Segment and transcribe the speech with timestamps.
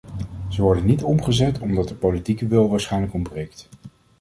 [0.49, 3.69] Ze worden niet omgezet omdat de politieke wil waarschijnlijk ontbreekt.